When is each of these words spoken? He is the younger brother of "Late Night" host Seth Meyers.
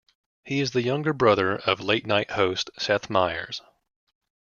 He 0.43 0.61
is 0.61 0.71
the 0.71 0.81
younger 0.81 1.13
brother 1.13 1.57
of 1.57 1.79
"Late 1.79 2.07
Night" 2.07 2.31
host 2.31 2.71
Seth 2.79 3.07
Meyers. 3.07 3.61